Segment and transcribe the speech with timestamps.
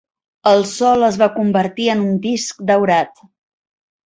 [0.51, 3.23] El sol es va convertir en un disc daurat.